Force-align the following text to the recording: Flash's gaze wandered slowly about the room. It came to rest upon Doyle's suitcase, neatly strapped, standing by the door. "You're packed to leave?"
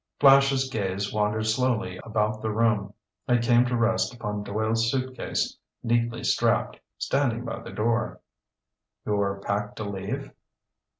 Flash's 0.19 0.67
gaze 0.67 1.13
wandered 1.13 1.43
slowly 1.45 1.99
about 2.03 2.41
the 2.41 2.49
room. 2.49 2.95
It 3.27 3.43
came 3.43 3.65
to 3.65 3.77
rest 3.77 4.11
upon 4.15 4.41
Doyle's 4.41 4.89
suitcase, 4.89 5.55
neatly 5.83 6.23
strapped, 6.23 6.79
standing 6.97 7.45
by 7.45 7.61
the 7.61 7.69
door. 7.69 8.19
"You're 9.05 9.39
packed 9.45 9.75
to 9.75 9.83
leave?" 9.83 10.31